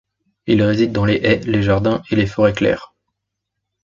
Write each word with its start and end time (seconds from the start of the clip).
Il 0.47 0.63
réside 0.63 0.91
dans 0.93 1.05
les 1.05 1.17
haies, 1.23 1.41
les 1.43 1.61
jardins 1.61 2.01
et 2.09 2.15
les 2.15 2.25
forêts 2.25 2.53
claires. 2.53 2.95